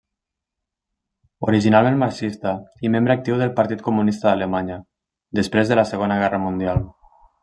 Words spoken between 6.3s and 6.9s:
Mundial.